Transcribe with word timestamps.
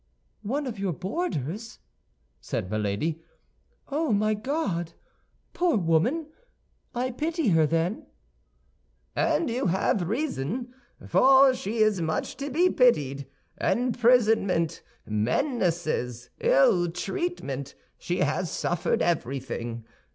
"One 0.41 0.65
of 0.65 0.79
your 0.79 0.93
boarders?" 0.93 1.77
said 2.39 2.71
Milady; 2.71 3.21
"oh, 3.89 4.11
my 4.11 4.33
God! 4.33 4.93
Poor 5.53 5.77
woman! 5.77 6.25
I 6.95 7.11
pity 7.11 7.49
her, 7.49 7.67
then." 7.67 8.07
"And 9.15 9.47
you 9.47 9.67
have 9.67 10.07
reason, 10.09 10.73
for 11.07 11.53
she 11.53 11.83
is 11.83 12.01
much 12.01 12.35
to 12.37 12.49
be 12.49 12.67
pitied. 12.71 13.27
Imprisonment, 13.61 14.81
menaces, 15.05 16.31
ill 16.39 16.89
treatment—she 16.89 18.21
has 18.21 18.49
suffered 18.49 19.03
everything. 19.03 19.85